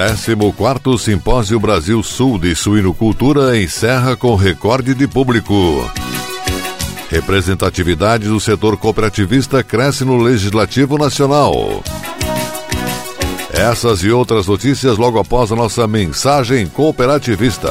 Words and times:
14º 0.00 0.98
Simpósio 0.98 1.60
Brasil 1.60 2.02
Sul 2.02 2.38
de 2.38 2.54
Suinocultura 2.54 3.58
encerra 3.60 4.16
com 4.16 4.34
recorde 4.34 4.94
de 4.94 5.06
público. 5.06 5.54
Representatividade 7.10 8.26
do 8.26 8.40
setor 8.40 8.78
cooperativista 8.78 9.62
cresce 9.62 10.02
no 10.02 10.16
Legislativo 10.16 10.96
Nacional. 10.96 11.82
Essas 13.52 14.02
e 14.02 14.10
outras 14.10 14.46
notícias 14.46 14.96
logo 14.96 15.18
após 15.18 15.52
a 15.52 15.56
nossa 15.56 15.86
mensagem 15.86 16.66
cooperativista. 16.66 17.70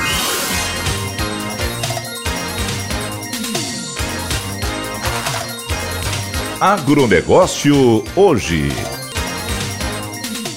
Agronegócio 6.61 8.03
hoje. 8.15 8.69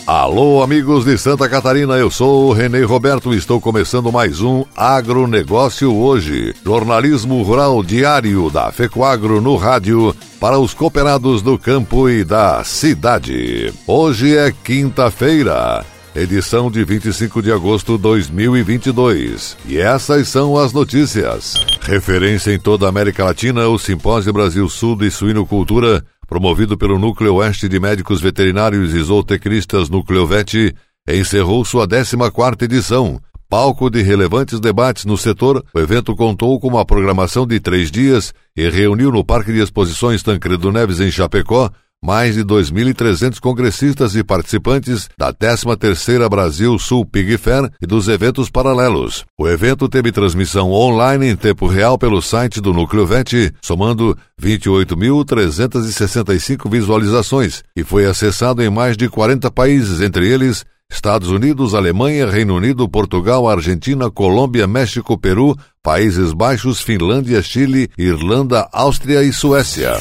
Alô, 0.06 0.62
amigos 0.62 1.02
de 1.06 1.16
Santa 1.16 1.48
Catarina, 1.48 1.94
eu 1.94 2.10
sou 2.10 2.50
o 2.50 2.52
Renê 2.52 2.82
Roberto 2.82 3.32
e 3.32 3.38
estou 3.38 3.58
começando 3.58 4.12
mais 4.12 4.42
um 4.42 4.66
Agronegócio 4.76 5.96
hoje. 5.96 6.54
Jornalismo 6.62 7.42
rural 7.42 7.82
diário 7.82 8.50
da 8.50 8.70
FECOAGRO 8.70 9.40
no 9.40 9.56
rádio 9.56 10.14
para 10.38 10.58
os 10.58 10.74
cooperados 10.74 11.40
do 11.40 11.58
campo 11.58 12.06
e 12.06 12.22
da 12.22 12.62
cidade. 12.64 13.72
Hoje 13.86 14.36
é 14.36 14.52
quinta-feira 14.52 15.86
edição 16.14 16.70
de 16.70 16.84
25 16.84 17.42
de 17.42 17.50
agosto 17.50 17.96
de 17.96 18.02
2022. 18.02 19.56
E 19.66 19.78
essas 19.78 20.28
são 20.28 20.56
as 20.56 20.72
notícias. 20.72 21.54
Referência 21.82 22.52
em 22.52 22.58
toda 22.58 22.86
a 22.86 22.88
América 22.88 23.24
Latina, 23.24 23.66
o 23.68 23.78
Simpósio 23.78 24.32
Brasil 24.32 24.68
Sul 24.68 24.96
de 24.96 25.10
Suinocultura, 25.10 26.04
promovido 26.28 26.78
pelo 26.78 26.98
Núcleo 26.98 27.34
Oeste 27.34 27.68
de 27.68 27.80
Médicos 27.80 28.20
Veterinários 28.20 28.94
e 28.94 29.02
Zootecnistas 29.02 29.90
Nucleovete, 29.90 30.74
encerrou 31.08 31.64
sua 31.64 31.86
14ª 31.86 32.62
edição. 32.62 33.20
Palco 33.48 33.90
de 33.90 34.02
relevantes 34.02 34.58
debates 34.58 35.04
no 35.04 35.16
setor, 35.16 35.64
o 35.72 35.78
evento 35.78 36.16
contou 36.16 36.58
com 36.58 36.68
uma 36.68 36.84
programação 36.84 37.46
de 37.46 37.60
três 37.60 37.90
dias 37.90 38.32
e 38.56 38.68
reuniu 38.68 39.12
no 39.12 39.24
Parque 39.24 39.52
de 39.52 39.60
Exposições 39.60 40.22
Tancredo 40.22 40.72
Neves, 40.72 40.98
em 40.98 41.10
Chapecó, 41.10 41.70
mais 42.04 42.34
de 42.34 42.44
2.300 42.44 43.40
congressistas 43.40 44.14
e 44.14 44.22
participantes 44.22 45.08
da 45.16 45.32
13ª 45.32 46.28
Brasil 46.28 46.78
Sul 46.78 47.06
Pig 47.06 47.38
Fair 47.38 47.70
e 47.80 47.86
dos 47.86 48.08
eventos 48.08 48.50
paralelos. 48.50 49.24
O 49.40 49.48
evento 49.48 49.88
teve 49.88 50.12
transmissão 50.12 50.70
online 50.70 51.28
em 51.28 51.36
tempo 51.36 51.66
real 51.66 51.96
pelo 51.96 52.20
site 52.20 52.60
do 52.60 52.74
Núcleo 52.74 53.06
VET, 53.06 53.54
somando 53.62 54.14
28.365 54.38 56.70
visualizações 56.70 57.62
e 57.74 57.82
foi 57.82 58.04
acessado 58.04 58.62
em 58.62 58.68
mais 58.68 58.98
de 58.98 59.08
40 59.08 59.50
países, 59.50 60.02
entre 60.02 60.28
eles 60.28 60.62
Estados 60.90 61.30
Unidos, 61.30 61.74
Alemanha, 61.74 62.30
Reino 62.30 62.54
Unido, 62.54 62.86
Portugal, 62.86 63.48
Argentina, 63.48 64.10
Colômbia, 64.10 64.66
México, 64.66 65.16
Peru, 65.16 65.56
Países 65.82 66.34
Baixos, 66.34 66.82
Finlândia, 66.82 67.40
Chile, 67.40 67.88
Irlanda, 67.96 68.68
Áustria 68.72 69.22
e 69.22 69.32
Suécia. 69.32 69.94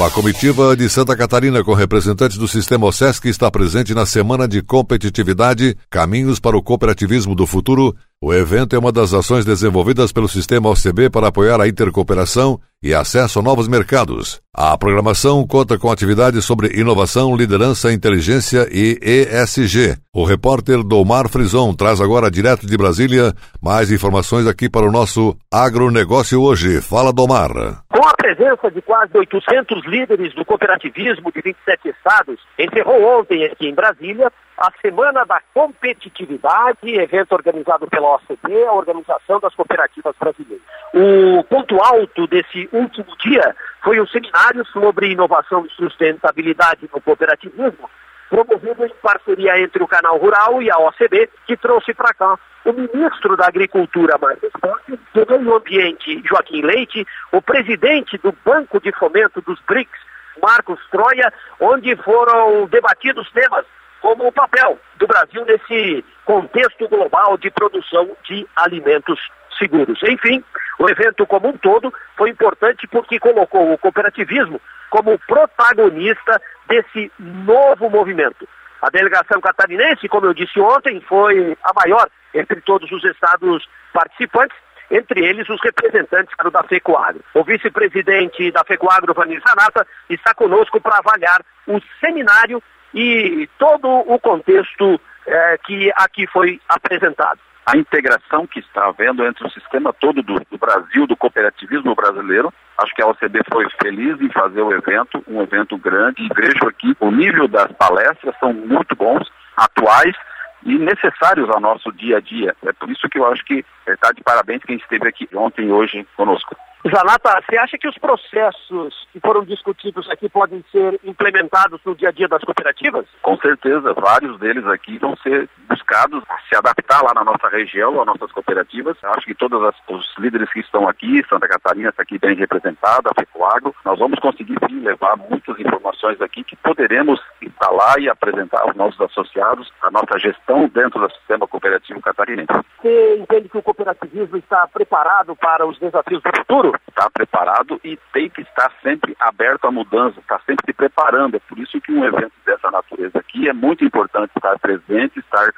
Uma 0.00 0.10
comitiva 0.10 0.74
de 0.74 0.88
Santa 0.88 1.14
Catarina 1.14 1.62
com 1.62 1.74
representantes 1.74 2.38
do 2.38 2.48
sistema 2.48 2.86
OSESC 2.86 3.28
está 3.28 3.50
presente 3.50 3.92
na 3.92 4.06
Semana 4.06 4.48
de 4.48 4.62
Competitividade 4.62 5.76
Caminhos 5.90 6.40
para 6.40 6.56
o 6.56 6.62
Cooperativismo 6.62 7.34
do 7.34 7.46
Futuro. 7.46 7.94
O 8.22 8.34
evento 8.34 8.76
é 8.76 8.78
uma 8.78 8.92
das 8.92 9.14
ações 9.14 9.46
desenvolvidas 9.46 10.12
pelo 10.12 10.28
sistema 10.28 10.68
OCB 10.68 11.08
para 11.08 11.28
apoiar 11.28 11.58
a 11.58 11.66
intercooperação 11.66 12.60
e 12.82 12.92
acesso 12.92 13.38
a 13.38 13.42
novos 13.42 13.66
mercados. 13.66 14.42
A 14.54 14.76
programação 14.76 15.46
conta 15.46 15.78
com 15.78 15.90
atividades 15.90 16.44
sobre 16.44 16.78
inovação, 16.78 17.34
liderança, 17.34 17.90
inteligência 17.90 18.68
e 18.70 18.98
ESG. 19.02 19.96
O 20.14 20.26
repórter 20.26 20.82
Domar 20.82 21.30
Frison 21.30 21.72
traz 21.72 21.98
agora 21.98 22.30
direto 22.30 22.66
de 22.66 22.76
Brasília 22.76 23.32
mais 23.62 23.90
informações 23.90 24.46
aqui 24.46 24.68
para 24.68 24.86
o 24.86 24.92
nosso 24.92 25.34
agronegócio 25.50 26.42
hoje. 26.42 26.82
Fala, 26.82 27.14
Domar. 27.14 27.52
Com 27.88 28.06
a 28.06 28.12
presença 28.12 28.70
de 28.70 28.82
quase 28.82 29.16
800 29.16 29.86
líderes 29.86 30.34
do 30.34 30.44
cooperativismo 30.44 31.32
de 31.32 31.40
27 31.40 31.88
estados, 31.88 32.38
encerrou 32.58 33.18
ontem 33.18 33.46
aqui 33.46 33.66
em 33.66 33.74
Brasília 33.74 34.30
a 34.60 34.70
Semana 34.82 35.24
da 35.24 35.40
Competitividade, 35.54 36.94
evento 36.94 37.32
organizado 37.32 37.88
pela 37.88 38.16
OCDE, 38.16 38.62
a 38.64 38.72
Organização 38.74 39.40
das 39.40 39.54
Cooperativas 39.54 40.14
Brasileiras. 40.20 40.62
O 40.92 41.42
ponto 41.44 41.80
alto 41.82 42.26
desse 42.26 42.68
último 42.70 43.16
dia 43.24 43.56
foi 43.82 43.98
o 43.98 44.06
seminário 44.06 44.62
sobre 44.66 45.12
inovação 45.12 45.64
e 45.64 45.70
sustentabilidade 45.70 46.90
no 46.92 47.00
cooperativismo, 47.00 47.88
promovido 48.28 48.84
em 48.84 48.92
parceria 49.02 49.58
entre 49.58 49.82
o 49.82 49.88
Canal 49.88 50.18
Rural 50.18 50.60
e 50.60 50.70
a 50.70 50.76
OCDE, 50.76 51.30
que 51.46 51.56
trouxe 51.56 51.94
para 51.94 52.12
cá 52.12 52.38
o 52.66 52.72
ministro 52.74 53.38
da 53.38 53.46
Agricultura, 53.46 54.18
Marcos 54.20 54.44
Esporte, 54.44 55.00
do 55.14 55.26
Meio 55.26 55.56
Ambiente, 55.56 56.22
Joaquim 56.28 56.60
Leite, 56.60 57.06
o 57.32 57.40
presidente 57.40 58.18
do 58.18 58.36
Banco 58.44 58.78
de 58.78 58.92
Fomento 58.92 59.40
dos 59.40 59.58
BRICS, 59.66 59.98
Marcos 60.42 60.78
Troia, 60.90 61.32
onde 61.58 61.96
foram 61.96 62.66
debatidos 62.66 63.30
temas 63.32 63.64
como 64.00 64.26
o 64.26 64.32
papel 64.32 64.78
do 64.96 65.06
Brasil 65.06 65.44
nesse 65.44 66.04
contexto 66.24 66.88
global 66.88 67.36
de 67.36 67.50
produção 67.50 68.10
de 68.24 68.46
alimentos 68.56 69.20
seguros. 69.58 70.00
Enfim, 70.02 70.42
o 70.78 70.88
evento 70.88 71.26
como 71.26 71.48
um 71.48 71.56
todo 71.56 71.92
foi 72.16 72.30
importante 72.30 72.86
porque 72.86 73.18
colocou 73.18 73.72
o 73.72 73.78
cooperativismo 73.78 74.60
como 74.88 75.18
protagonista 75.20 76.40
desse 76.66 77.12
novo 77.18 77.90
movimento. 77.90 78.48
A 78.82 78.88
delegação 78.88 79.40
catarinense, 79.40 80.08
como 80.08 80.26
eu 80.26 80.34
disse 80.34 80.58
ontem, 80.58 81.00
foi 81.02 81.56
a 81.62 81.72
maior 81.74 82.08
entre 82.34 82.60
todos 82.62 82.90
os 82.90 83.04
estados 83.04 83.68
participantes, 83.92 84.56
entre 84.90 85.24
eles 85.24 85.48
os 85.48 85.60
representantes 85.62 86.34
da 86.50 86.62
FECOAGRO. 86.62 87.20
O 87.34 87.44
vice-presidente 87.44 88.50
da 88.50 88.64
FECOAGRO, 88.64 89.14
Vanessa 89.14 89.54
Nata, 89.54 89.86
está 90.08 90.34
conosco 90.34 90.80
para 90.80 90.98
avaliar 90.98 91.40
o 91.66 91.80
seminário 92.00 92.62
e 92.94 93.48
todo 93.58 93.88
o 93.88 94.18
contexto 94.18 95.00
eh, 95.26 95.58
que 95.64 95.92
aqui 95.96 96.26
foi 96.26 96.60
apresentado. 96.68 97.38
a 97.66 97.76
integração 97.76 98.46
que 98.46 98.58
está 98.58 98.86
havendo 98.86 99.24
entre 99.24 99.46
o 99.46 99.50
sistema 99.50 99.92
todo 99.92 100.22
do, 100.22 100.40
do 100.50 100.58
Brasil, 100.58 101.06
do 101.06 101.16
cooperativismo 101.16 101.94
brasileiro. 101.94 102.52
Acho 102.78 102.92
que 102.94 103.02
a 103.02 103.06
OCB 103.06 103.40
foi 103.52 103.68
feliz 103.80 104.20
em 104.20 104.30
fazer 104.30 104.62
o 104.62 104.72
evento, 104.72 105.22
um 105.28 105.40
evento 105.40 105.76
grande, 105.76 106.22
e 106.22 106.28
vejo 106.34 106.66
aqui 106.66 106.96
o 106.98 107.10
nível 107.10 107.46
das 107.46 107.70
palestras 107.72 108.34
são 108.40 108.52
muito 108.52 108.96
bons, 108.96 109.30
atuais, 109.56 110.16
e 110.64 110.78
necessários 110.78 111.48
ao 111.50 111.60
nosso 111.60 111.92
dia 111.92 112.18
a 112.18 112.20
dia. 112.20 112.54
É 112.64 112.72
por 112.72 112.90
isso 112.90 113.08
que 113.08 113.18
eu 113.18 113.26
acho 113.30 113.44
que 113.44 113.64
está 113.86 114.12
de 114.12 114.22
parabéns 114.22 114.62
quem 114.64 114.76
esteve 114.76 115.08
aqui 115.08 115.28
ontem 115.34 115.68
e 115.68 115.72
hoje 115.72 116.06
conosco. 116.16 116.56
Zanata, 116.88 117.42
você 117.46 117.58
acha 117.58 117.76
que 117.76 117.86
os 117.86 117.98
processos 117.98 119.06
que 119.12 119.20
foram 119.20 119.44
discutidos 119.44 120.08
aqui 120.08 120.30
podem 120.30 120.64
ser 120.72 120.98
implementados 121.04 121.78
no 121.84 121.94
dia 121.94 122.08
a 122.08 122.12
dia 122.12 122.26
das 122.26 122.42
cooperativas? 122.42 123.06
Com 123.20 123.36
certeza, 123.36 123.92
vários 123.92 124.38
deles 124.38 124.66
aqui 124.66 124.96
vão 124.98 125.14
ser 125.18 125.48
buscados 125.68 126.24
se 126.48 126.56
adaptar 126.56 127.02
lá 127.02 127.12
na 127.14 127.22
nossa 127.22 127.48
região, 127.48 128.00
às 128.00 128.06
nossas 128.06 128.32
cooperativas. 128.32 128.96
Acho 129.02 129.26
que 129.26 129.34
todos 129.34 129.74
os 129.88 130.14
líderes 130.18 130.50
que 130.52 130.60
estão 130.60 130.88
aqui, 130.88 131.22
Santa 131.28 131.46
Catarina 131.46 131.90
está 131.90 132.02
aqui 132.02 132.18
bem 132.18 132.34
representada, 132.34 133.10
a 133.10 133.14
FECOAGro, 133.14 133.74
nós 133.84 133.98
vamos 133.98 134.18
conseguir 134.18 134.56
sim 134.66 134.80
levar 134.80 135.16
muitas 135.16 135.58
informações 135.60 136.20
aqui 136.20 136.42
que 136.42 136.56
poderemos 136.56 137.20
instalar 137.60 137.98
e 137.98 138.08
apresentar 138.08 138.62
aos 138.62 138.74
nossos 138.74 139.00
associados 139.00 139.70
a 139.82 139.90
nossa 139.90 140.18
gestão 140.18 140.66
dentro 140.68 141.00
do 141.00 141.10
sistema 141.14 141.46
cooperativo 141.46 142.00
catarinense. 142.00 142.48
Você 142.80 143.18
entende 143.18 143.48
que 143.48 143.58
o 143.58 143.62
cooperativismo 143.62 144.38
está 144.38 144.66
preparado 144.66 145.36
para 145.36 145.66
os 145.66 145.78
desafios 145.78 146.22
do 146.22 146.30
futuro? 146.38 146.72
está 146.88 147.08
preparado 147.10 147.80
e 147.82 147.98
tem 148.12 148.28
que 148.28 148.42
estar 148.42 148.70
sempre 148.82 149.16
aberto 149.20 149.66
à 149.66 149.70
mudança, 149.70 150.20
está 150.20 150.38
sempre 150.40 150.66
se 150.66 150.72
preparando. 150.72 151.36
É 151.36 151.40
por 151.40 151.58
isso 151.58 151.80
que 151.80 151.92
um 151.92 152.04
evento 152.04 152.32
dessa 152.44 152.70
natureza 152.70 153.18
aqui 153.18 153.48
é 153.48 153.52
muito 153.52 153.84
importante 153.84 154.32
estar 154.36 154.58
presente, 154.58 155.18
estar 155.18 155.50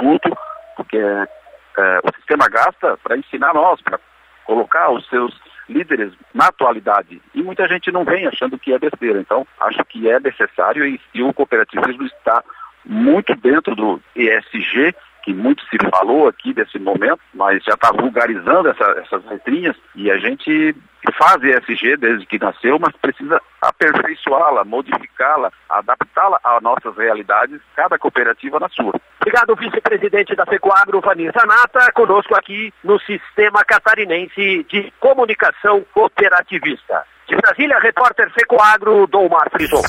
junto, 0.00 0.34
porque 0.74 0.96
é, 0.96 2.00
o 2.02 2.14
sistema 2.16 2.48
gasta 2.48 2.96
para 3.02 3.18
ensinar 3.18 3.52
nós, 3.52 3.80
para 3.82 4.00
colocar 4.46 4.90
os 4.90 5.06
seus 5.08 5.34
líderes 5.68 6.12
na 6.34 6.46
atualidade. 6.46 7.20
E 7.34 7.42
muita 7.42 7.66
gente 7.68 7.90
não 7.90 8.04
vem 8.04 8.26
achando 8.26 8.58
que 8.58 8.72
é 8.72 8.78
besteira. 8.78 9.20
Então, 9.20 9.46
acho 9.60 9.84
que 9.84 10.08
é 10.08 10.20
necessário 10.20 10.86
e, 10.86 11.00
e 11.14 11.22
o 11.22 11.32
cooperativismo 11.32 12.04
está 12.04 12.42
muito 12.84 13.34
dentro 13.34 13.74
do 13.74 14.00
ESG 14.14 14.94
que 15.26 15.34
muito 15.34 15.60
se 15.64 15.76
falou 15.90 16.28
aqui 16.28 16.54
desse 16.54 16.78
momento, 16.78 17.18
mas 17.34 17.62
já 17.64 17.74
está 17.74 17.90
vulgarizando 17.90 18.68
essa, 18.68 18.84
essas 18.92 19.24
letrinhas 19.24 19.76
e 19.96 20.08
a 20.08 20.16
gente 20.18 20.72
faz 21.18 21.42
ESG 21.42 21.96
desde 21.96 22.24
que 22.26 22.38
nasceu, 22.38 22.78
mas 22.78 22.94
precisa 22.96 23.42
aperfeiçoá-la, 23.60 24.64
modificá-la, 24.64 25.50
adaptá-la 25.68 26.38
às 26.44 26.62
nossas 26.62 26.96
realidades, 26.96 27.60
cada 27.74 27.98
cooperativa 27.98 28.60
na 28.60 28.68
sua. 28.68 28.94
Obrigado, 29.26 29.56
vice-presidente 29.56 30.36
da 30.36 30.46
FECOAGRO, 30.46 31.00
Vanir 31.00 31.32
Zanata, 31.32 31.90
conosco 31.92 32.36
aqui 32.36 32.72
no 32.84 32.96
Sistema 33.00 33.64
Catarinense 33.64 34.64
de 34.70 34.92
Comunicação 35.00 35.84
Cooperativista. 35.92 37.04
De 37.28 37.34
Brasília, 37.34 37.76
repórter 37.80 38.30
FECOAGRO, 38.30 39.08
Domar 39.08 39.50
Frison. 39.50 39.82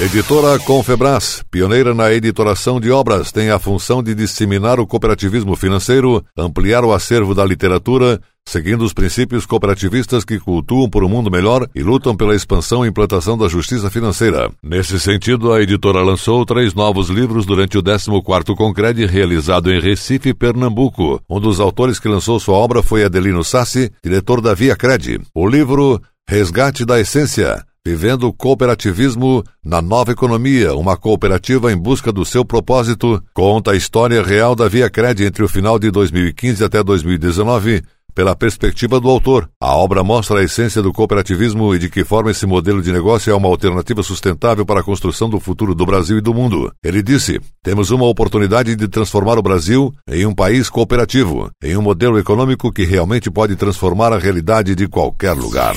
Editora 0.00 0.58
Confebras, 0.58 1.44
pioneira 1.50 1.94
na 1.94 2.10
editoração 2.12 2.80
de 2.80 2.90
obras, 2.90 3.30
tem 3.30 3.50
a 3.50 3.58
função 3.58 4.02
de 4.02 4.14
disseminar 4.14 4.80
o 4.80 4.86
cooperativismo 4.86 5.54
financeiro, 5.54 6.24
ampliar 6.36 6.82
o 6.82 6.94
acervo 6.94 7.34
da 7.34 7.44
literatura, 7.44 8.18
seguindo 8.48 8.82
os 8.84 8.94
princípios 8.94 9.44
cooperativistas 9.44 10.24
que 10.24 10.40
cultuam 10.40 10.88
por 10.88 11.04
um 11.04 11.08
mundo 11.08 11.30
melhor 11.30 11.68
e 11.74 11.82
lutam 11.82 12.16
pela 12.16 12.34
expansão 12.34 12.84
e 12.84 12.88
implantação 12.88 13.36
da 13.36 13.48
justiça 13.48 13.90
financeira. 13.90 14.50
Nesse 14.62 14.98
sentido, 14.98 15.52
a 15.52 15.62
editora 15.62 16.02
lançou 16.02 16.44
três 16.46 16.72
novos 16.72 17.10
livros 17.10 17.44
durante 17.44 17.76
o 17.76 17.82
14º 17.82 18.56
Concred, 18.56 19.04
realizado 19.04 19.70
em 19.70 19.78
Recife, 19.78 20.32
Pernambuco. 20.32 21.20
Um 21.28 21.38
dos 21.38 21.60
autores 21.60 22.00
que 22.00 22.08
lançou 22.08 22.40
sua 22.40 22.56
obra 22.56 22.82
foi 22.82 23.04
Adelino 23.04 23.44
Sassi, 23.44 23.92
diretor 24.02 24.40
da 24.40 24.54
Via 24.54 24.74
Cred. 24.74 25.20
O 25.34 25.46
livro 25.46 26.00
Resgate 26.26 26.86
da 26.86 26.98
Essência 26.98 27.62
Vivendo 27.84 28.28
o 28.28 28.32
cooperativismo 28.32 29.42
na 29.64 29.82
nova 29.82 30.12
economia, 30.12 30.72
uma 30.72 30.96
cooperativa 30.96 31.72
em 31.72 31.76
busca 31.76 32.12
do 32.12 32.24
seu 32.24 32.44
propósito, 32.44 33.20
conta 33.34 33.72
a 33.72 33.76
história 33.76 34.22
real 34.22 34.54
da 34.54 34.68
Via 34.68 34.88
Cred 34.88 35.24
entre 35.24 35.42
o 35.42 35.48
final 35.48 35.80
de 35.80 35.90
2015 35.90 36.62
até 36.62 36.80
2019, 36.80 37.82
pela 38.14 38.36
perspectiva 38.36 39.00
do 39.00 39.10
autor. 39.10 39.50
A 39.60 39.74
obra 39.74 40.04
mostra 40.04 40.38
a 40.38 40.44
essência 40.44 40.80
do 40.80 40.92
cooperativismo 40.92 41.74
e 41.74 41.78
de 41.80 41.90
que 41.90 42.04
forma 42.04 42.30
esse 42.30 42.46
modelo 42.46 42.80
de 42.80 42.92
negócio 42.92 43.32
é 43.32 43.34
uma 43.34 43.48
alternativa 43.48 44.00
sustentável 44.00 44.64
para 44.64 44.78
a 44.78 44.84
construção 44.84 45.28
do 45.28 45.40
futuro 45.40 45.74
do 45.74 45.84
Brasil 45.84 46.18
e 46.18 46.22
do 46.22 46.32
mundo. 46.32 46.72
Ele 46.84 47.02
disse: 47.02 47.40
Temos 47.64 47.90
uma 47.90 48.06
oportunidade 48.06 48.76
de 48.76 48.86
transformar 48.86 49.40
o 49.40 49.42
Brasil 49.42 49.92
em 50.08 50.24
um 50.24 50.32
país 50.32 50.70
cooperativo, 50.70 51.50
em 51.60 51.76
um 51.76 51.82
modelo 51.82 52.16
econômico 52.16 52.70
que 52.70 52.84
realmente 52.84 53.28
pode 53.28 53.56
transformar 53.56 54.12
a 54.12 54.18
realidade 54.20 54.76
de 54.76 54.86
qualquer 54.86 55.32
lugar. 55.32 55.74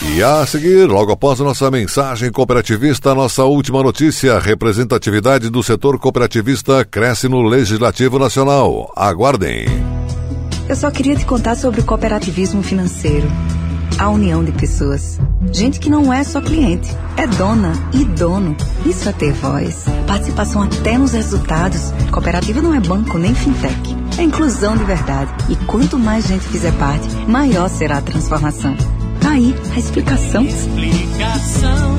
E 0.00 0.22
a 0.22 0.46
seguir, 0.46 0.86
logo 0.86 1.10
após 1.10 1.40
nossa 1.40 1.68
mensagem 1.70 2.30
cooperativista, 2.30 3.14
nossa 3.14 3.44
última 3.44 3.82
notícia: 3.82 4.38
representatividade 4.38 5.50
do 5.50 5.62
setor 5.62 5.98
cooperativista 5.98 6.84
cresce 6.84 7.28
no 7.28 7.42
Legislativo 7.42 8.18
Nacional. 8.18 8.92
Aguardem. 8.94 9.66
Eu 10.68 10.76
só 10.76 10.90
queria 10.90 11.16
te 11.16 11.24
contar 11.24 11.56
sobre 11.56 11.80
o 11.80 11.84
cooperativismo 11.84 12.62
financeiro. 12.62 13.26
A 13.98 14.08
união 14.10 14.44
de 14.44 14.52
pessoas. 14.52 15.18
Gente 15.50 15.80
que 15.80 15.90
não 15.90 16.12
é 16.12 16.22
só 16.22 16.40
cliente, 16.40 16.88
é 17.16 17.26
dona 17.26 17.72
e 17.92 18.04
dono. 18.04 18.56
Isso 18.86 19.08
é 19.08 19.12
ter 19.12 19.32
voz. 19.32 19.86
Participação 20.06 20.62
até 20.62 20.96
nos 20.96 21.12
resultados. 21.12 21.90
Cooperativa 22.12 22.62
não 22.62 22.72
é 22.72 22.78
banco 22.78 23.18
nem 23.18 23.34
fintech. 23.34 23.96
É 24.16 24.22
inclusão 24.22 24.76
de 24.76 24.84
verdade. 24.84 25.32
E 25.48 25.56
quanto 25.66 25.98
mais 25.98 26.28
gente 26.28 26.46
fizer 26.46 26.72
parte, 26.78 27.08
maior 27.26 27.68
será 27.68 27.98
a 27.98 28.02
transformação. 28.02 28.76
Aí 29.38 29.54
a 29.72 29.78
explicação. 29.78 30.44
Explicação, 30.44 31.96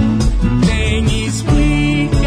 tem 0.68 1.26
explicação, 1.26 2.18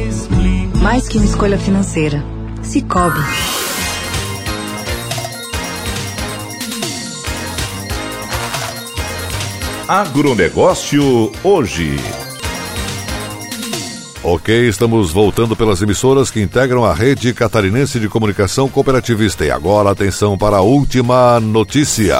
explicação. 0.00 0.82
Mais 0.82 1.06
que 1.06 1.18
uma 1.18 1.26
escolha 1.26 1.58
financeira. 1.58 2.24
Cicobi. 2.62 3.20
Agronegócio 9.86 11.30
hoje. 11.44 11.94
Ok, 14.24 14.66
estamos 14.66 15.12
voltando 15.12 15.54
pelas 15.54 15.82
emissoras 15.82 16.30
que 16.30 16.40
integram 16.40 16.86
a 16.86 16.94
rede 16.94 17.34
catarinense 17.34 18.00
de 18.00 18.08
comunicação 18.08 18.66
cooperativista. 18.66 19.44
E 19.44 19.50
agora 19.50 19.90
atenção 19.90 20.38
para 20.38 20.56
a 20.56 20.62
última 20.62 21.38
notícia. 21.38 22.16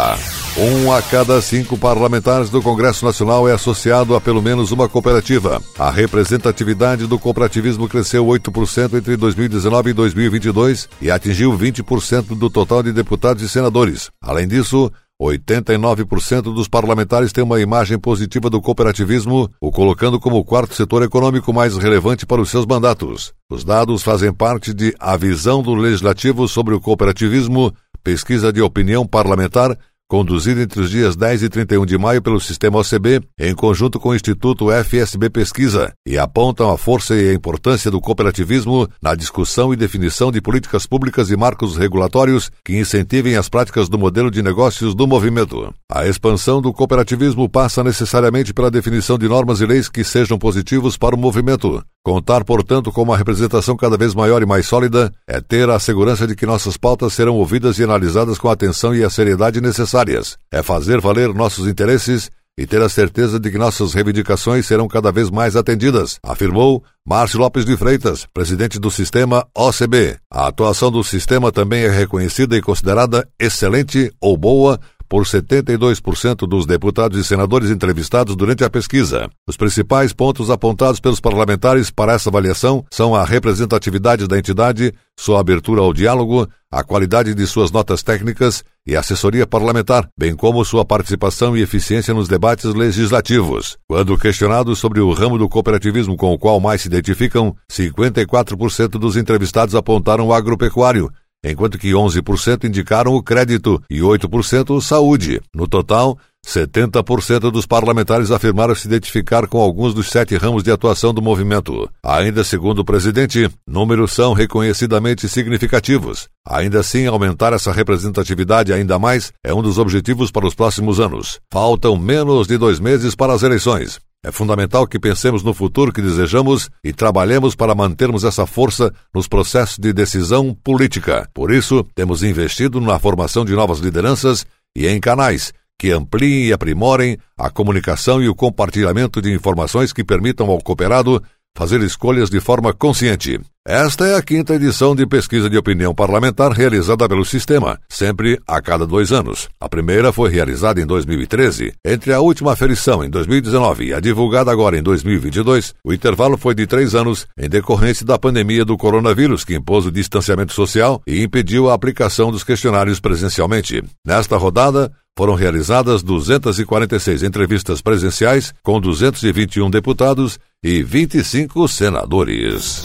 Um 0.60 0.90
a 0.93 1.00
cada 1.00 1.40
cinco 1.40 1.78
parlamentares 1.78 2.50
do 2.50 2.60
Congresso 2.60 3.05
Nacional 3.05 3.49
é 3.49 3.52
associado 3.52 4.16
a 4.16 4.20
pelo 4.20 4.43
menos 4.43 4.72
uma 4.72 4.88
cooperativa. 4.88 5.62
A 5.78 5.88
representatividade 5.88 7.06
do 7.06 7.16
cooperativismo 7.16 7.88
cresceu 7.88 8.26
8% 8.26 8.99
entre 8.99 9.16
2019 9.16 9.90
e 9.90 9.92
2022 9.92 10.88
e 11.00 11.12
atingiu 11.12 11.52
20% 11.52 12.37
do 12.37 12.50
total 12.50 12.82
de 12.82 12.92
deputados 12.92 13.40
e 13.44 13.49
senadores. 13.49 14.11
Além 14.21 14.49
disso, 14.49 14.90
89% 15.23 16.42
dos 16.42 16.66
parlamentares 16.66 17.32
têm 17.32 17.44
uma 17.44 17.61
imagem 17.61 17.97
positiva 17.97 18.50
do 18.50 18.61
cooperativismo, 18.61 19.49
o 19.61 19.71
colocando 19.71 20.18
como 20.18 20.38
o 20.38 20.44
quarto 20.44 20.75
setor 20.75 21.04
econômico 21.04 21.52
mais 21.52 21.76
relevante 21.76 22.26
para 22.26 22.42
os 22.42 22.50
seus 22.50 22.66
mandatos. 22.66 23.32
Os 23.49 23.62
dados 23.62 24.02
fazem 24.02 24.32
parte 24.32 24.75
de 24.75 24.92
A 24.99 25.16
Visão 25.16 25.62
do 25.62 25.73
Legislativo 25.75 26.49
sobre 26.49 26.75
o 26.75 26.80
Cooperativismo, 26.80 27.73
pesquisa 28.02 28.52
de 28.52 28.62
opinião 28.62 29.06
parlamentar, 29.06 29.76
conduzida 30.08 30.62
entre 30.62 30.80
os 30.80 30.90
dias 30.90 31.14
10 31.14 31.42
e 31.42 31.48
31 31.50 31.84
de 31.84 31.98
maio 31.98 32.22
pelo 32.22 32.40
Sistema 32.40 32.78
OCB, 32.78 33.20
em 33.38 33.54
conjunto 33.54 34.00
com 34.00 34.08
o 34.08 34.14
Instituto 34.14 34.70
FSB 34.70 35.28
Pesquisa, 35.28 35.92
e 36.06 36.16
apontam 36.16 36.70
a 36.70 36.78
força 36.78 37.14
e 37.14 37.28
a 37.28 37.34
importância 37.34 37.90
do 37.90 38.00
cooperativismo 38.00 38.88
na 39.02 39.14
discussão 39.14 39.72
e 39.72 39.76
definição 39.76 40.32
de 40.32 40.40
políticas 40.40 40.86
públicas 40.86 41.30
e 41.30 41.36
marcos 41.36 41.76
regulatórios 41.76 42.50
que 42.64 42.78
incentivem 42.78 43.36
as 43.36 43.50
práticas 43.50 43.88
do 43.88 43.98
modelo 43.98 44.30
de 44.30 44.42
negócios 44.42 44.94
do 44.94 45.06
movimento. 45.06 45.74
A 45.92 46.06
expansão 46.06 46.62
do 46.62 46.72
cooperativismo 46.72 47.46
passa 47.48 47.84
necessariamente 47.84 48.54
pela 48.54 48.70
definição 48.70 49.18
de 49.18 49.28
normas 49.28 49.60
e 49.60 49.66
leis 49.66 49.90
que 49.90 50.02
sejam 50.02 50.38
positivos 50.38 50.96
para 50.96 51.14
o 51.14 51.18
movimento, 51.18 51.82
Contar, 52.08 52.42
portanto, 52.42 52.90
com 52.90 53.02
uma 53.02 53.18
representação 53.18 53.76
cada 53.76 53.98
vez 53.98 54.14
maior 54.14 54.40
e 54.40 54.46
mais 54.46 54.66
sólida 54.66 55.12
é 55.26 55.42
ter 55.42 55.68
a 55.68 55.78
segurança 55.78 56.26
de 56.26 56.34
que 56.34 56.46
nossas 56.46 56.78
pautas 56.78 57.12
serão 57.12 57.34
ouvidas 57.34 57.78
e 57.78 57.84
analisadas 57.84 58.38
com 58.38 58.48
a 58.48 58.54
atenção 58.54 58.94
e 58.94 59.04
a 59.04 59.10
seriedade 59.10 59.60
necessárias. 59.99 60.37
É 60.50 60.62
fazer 60.62 61.00
valer 61.00 61.33
nossos 61.35 61.67
interesses 61.67 62.31
e 62.57 62.67
ter 62.67 62.83
a 62.83 62.88
certeza 62.88 63.38
de 63.38 63.50
que 63.50 63.59
nossas 63.59 63.95
reivindicações 63.95 64.67
serão 64.67 64.88
cada 64.88 65.12
vez 65.12 65.31
mais 65.31 65.55
atendidas, 65.55 66.19
afirmou 66.25 66.83
Márcio 67.07 67.38
Lopes 67.38 67.64
de 67.64 67.76
Freitas, 67.76 68.26
presidente 68.35 68.81
do 68.81 68.90
sistema 68.90 69.47
OCB. 69.57 70.19
A 70.28 70.49
atuação 70.49 70.90
do 70.90 71.05
sistema 71.05 71.52
também 71.52 71.85
é 71.85 71.88
reconhecida 71.88 72.57
e 72.57 72.62
considerada 72.62 73.28
excelente 73.38 74.12
ou 74.21 74.37
boa 74.37 74.81
por 75.08 75.24
72% 75.24 76.46
dos 76.46 76.66
deputados 76.66 77.18
e 77.18 77.24
senadores 77.24 77.70
entrevistados 77.70 78.36
durante 78.36 78.62
a 78.64 78.70
pesquisa. 78.70 79.28
Os 79.46 79.56
principais 79.56 80.12
pontos 80.12 80.50
apontados 80.50 81.00
pelos 81.00 81.20
parlamentares 81.20 81.90
para 81.90 82.12
essa 82.12 82.28
avaliação 82.28 82.84
são 82.90 83.14
a 83.14 83.24
representatividade 83.24 84.26
da 84.26 84.38
entidade, 84.38 84.92
sua 85.18 85.40
abertura 85.40 85.80
ao 85.80 85.92
diálogo, 85.92 86.48
a 86.70 86.84
qualidade 86.84 87.34
de 87.34 87.46
suas 87.46 87.70
notas 87.70 88.02
técnicas 88.02 88.62
e 88.86 88.94
assessoria 88.94 89.46
parlamentar, 89.46 90.08
bem 90.16 90.36
como 90.36 90.64
sua 90.64 90.84
participação 90.84 91.56
e 91.56 91.62
eficiência 91.62 92.12
nos 92.12 92.28
debates 92.28 92.74
legislativos. 92.74 93.78
Quando 93.88 94.18
questionados 94.18 94.78
sobre 94.78 95.00
o 95.00 95.12
ramo 95.12 95.38
do 95.38 95.48
cooperativismo 95.48 96.16
com 96.16 96.32
o 96.32 96.38
qual 96.38 96.60
mais 96.60 96.82
se 96.82 96.88
identificam, 96.88 97.56
54% 97.70 98.90
dos 98.90 99.16
entrevistados 99.16 99.74
apontaram 99.74 100.26
o 100.26 100.32
agropecuário, 100.32 101.10
enquanto 101.45 101.78
que 101.78 101.92
11% 101.92 102.64
indicaram 102.64 103.14
o 103.14 103.23
crédito 103.23 103.83
e 103.90 104.00
8% 104.00 104.80
saúde. 104.80 105.40
No 105.54 105.66
total, 105.66 106.18
70% 106.47 107.50
dos 107.50 107.66
parlamentares 107.66 108.30
afirmaram 108.30 108.75
se 108.75 108.87
identificar 108.87 109.47
com 109.47 109.61
alguns 109.61 109.92
dos 109.92 110.09
sete 110.09 110.37
ramos 110.37 110.62
de 110.62 110.71
atuação 110.71 111.12
do 111.12 111.21
movimento. 111.21 111.88
Ainda 112.02 112.42
segundo 112.42 112.80
o 112.80 112.85
presidente, 112.85 113.50
números 113.66 114.12
são 114.12 114.33
reconhecidamente 114.33 115.28
significativos. 115.28 116.28
Ainda 116.47 116.80
assim, 116.80 117.07
aumentar 117.07 117.52
essa 117.52 117.73
representatividade 117.73 118.73
ainda 118.73 118.99
mais 118.99 119.33
é 119.45 119.52
um 119.52 119.62
dos 119.62 119.78
objetivos 119.78 120.30
para 120.30 120.47
os 120.47 120.54
próximos 120.54 120.99
anos. 120.99 121.38
Faltam 121.52 121.97
menos 121.97 122.47
de 122.47 122.57
dois 122.57 122.80
meses 122.80 123.14
para 123.14 123.35
as 123.35 123.42
eleições. 123.42 124.00
É 124.28 124.30
fundamental 124.30 124.87
que 124.87 124.99
pensemos 124.99 125.42
no 125.42 125.54
futuro 125.54 125.90
que 125.90 126.02
desejamos 126.02 126.68
e 126.85 126.92
trabalhemos 126.92 127.54
para 127.54 127.75
mantermos 127.75 128.25
essa 128.25 128.44
força 128.44 128.92
nos 129.14 129.26
processos 129.26 129.78
de 129.78 129.90
decisão 129.90 130.52
política. 130.52 131.26
Por 131.32 131.50
isso, 131.50 131.82
temos 131.94 132.23
investido 132.23 132.78
na 132.78 132.99
formação 132.99 133.42
de 133.42 133.54
novas 133.54 133.78
lideranças 133.78 134.44
e 134.76 134.87
em 134.87 135.00
canais 135.00 135.50
que 135.78 135.90
ampliem 135.92 136.49
e 136.49 136.52
aprimorem 136.52 137.16
a 137.38 137.49
comunicação 137.49 138.23
e 138.23 138.28
o 138.28 138.35
compartilhamento 138.35 139.23
de 139.23 139.32
informações 139.32 139.94
que 139.94 140.04
permitam 140.04 140.50
ao 140.50 140.58
cooperado 140.58 141.23
fazer 141.58 141.80
escolhas 141.82 142.30
de 142.30 142.38
forma 142.38 142.72
consciente. 142.72 143.40
Esta 143.66 144.06
é 144.06 144.14
a 144.14 144.22
quinta 144.22 144.54
edição 144.54 144.94
de 144.94 145.04
pesquisa 145.04 145.50
de 145.50 145.58
opinião 145.58 145.92
parlamentar 145.92 146.52
realizada 146.52 147.08
pelo 147.08 147.24
sistema, 147.24 147.80
sempre 147.88 148.40
a 148.46 148.62
cada 148.62 148.86
dois 148.86 149.10
anos. 149.10 149.48
A 149.60 149.68
primeira 149.68 150.12
foi 150.12 150.30
realizada 150.30 150.80
em 150.80 150.86
2013. 150.86 151.74
Entre 151.84 152.12
a 152.12 152.20
última 152.20 152.52
aferição 152.52 153.02
em 153.02 153.10
2019 153.10 153.86
e 153.86 153.92
a 153.92 153.98
divulgada 153.98 154.52
agora 154.52 154.78
em 154.78 154.82
2022, 154.84 155.74
o 155.84 155.92
intervalo 155.92 156.38
foi 156.38 156.54
de 156.54 156.64
três 156.64 156.94
anos 156.94 157.26
em 157.36 157.48
decorrência 157.48 158.06
da 158.06 158.16
pandemia 158.16 158.64
do 158.64 158.76
coronavírus, 158.76 159.44
que 159.44 159.56
impôs 159.56 159.84
o 159.84 159.90
distanciamento 159.90 160.52
social 160.52 161.02
e 161.04 161.24
impediu 161.24 161.68
a 161.68 161.74
aplicação 161.74 162.30
dos 162.30 162.44
questionários 162.44 163.00
presencialmente. 163.00 163.82
Nesta 164.06 164.36
rodada, 164.36 164.92
foram 165.18 165.34
realizadas 165.34 166.00
246 166.04 167.24
entrevistas 167.24 167.82
presenciais 167.82 168.54
com 168.62 168.80
221 168.80 169.68
deputados 169.68 170.38
e 170.62 170.82
25 170.82 171.68
senadores. 171.68 172.84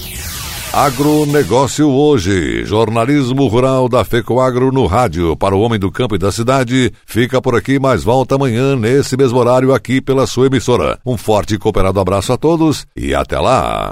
Agronegócio 0.72 1.90
hoje, 1.90 2.66
jornalismo 2.66 3.48
rural 3.48 3.90
da 3.90 4.04
FECOAGro 4.04 4.72
no 4.72 4.86
rádio 4.86 5.36
para 5.36 5.56
o 5.56 5.62
homem 5.62 5.80
do 5.80 5.92
campo 5.92 6.16
e 6.16 6.20
da 6.20 6.32
cidade. 6.32 6.92
Fica 7.06 7.42
por 7.42 7.56
aqui, 7.56 7.80
mas 7.80 8.04
volta 8.04 8.36
amanhã 8.36 8.76
nesse 8.76 9.18
mesmo 9.18 9.38
horário 9.40 9.74
aqui 9.74 10.02
pela 10.02 10.28
sua 10.28 10.48
emissora. 10.48 11.00
Um 11.06 11.18
forte 11.18 11.56
e 11.56 11.58
cooperado 11.58 12.00
abraço 12.00 12.34
a 12.34 12.38
todos 12.38 12.86
e 12.96 13.14
até 13.14 13.40
lá. 13.40 13.92